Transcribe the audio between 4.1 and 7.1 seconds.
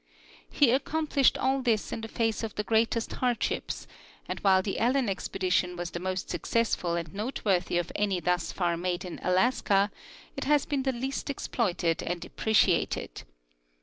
and while the Allen expedition was the most successful